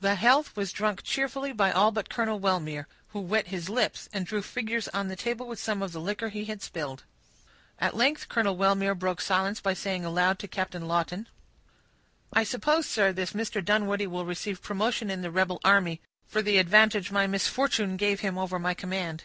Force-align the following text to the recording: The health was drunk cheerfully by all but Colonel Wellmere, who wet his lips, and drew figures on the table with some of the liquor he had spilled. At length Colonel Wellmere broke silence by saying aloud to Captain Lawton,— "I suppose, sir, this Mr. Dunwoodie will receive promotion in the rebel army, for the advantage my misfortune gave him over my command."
The 0.00 0.16
health 0.16 0.56
was 0.56 0.72
drunk 0.72 1.04
cheerfully 1.04 1.52
by 1.52 1.70
all 1.70 1.92
but 1.92 2.08
Colonel 2.10 2.40
Wellmere, 2.40 2.88
who 3.10 3.20
wet 3.20 3.46
his 3.46 3.68
lips, 3.68 4.08
and 4.12 4.26
drew 4.26 4.42
figures 4.42 4.88
on 4.88 5.06
the 5.06 5.14
table 5.14 5.46
with 5.46 5.60
some 5.60 5.80
of 5.80 5.92
the 5.92 6.00
liquor 6.00 6.28
he 6.28 6.46
had 6.46 6.60
spilled. 6.60 7.04
At 7.78 7.94
length 7.94 8.28
Colonel 8.28 8.56
Wellmere 8.56 8.96
broke 8.98 9.20
silence 9.20 9.60
by 9.60 9.74
saying 9.74 10.04
aloud 10.04 10.40
to 10.40 10.48
Captain 10.48 10.88
Lawton,— 10.88 11.28
"I 12.32 12.42
suppose, 12.42 12.86
sir, 12.86 13.12
this 13.12 13.32
Mr. 13.32 13.64
Dunwoodie 13.64 14.08
will 14.08 14.26
receive 14.26 14.60
promotion 14.60 15.08
in 15.08 15.22
the 15.22 15.30
rebel 15.30 15.60
army, 15.62 16.00
for 16.26 16.42
the 16.42 16.58
advantage 16.58 17.12
my 17.12 17.28
misfortune 17.28 17.96
gave 17.96 18.22
him 18.22 18.36
over 18.36 18.58
my 18.58 18.74
command." 18.74 19.22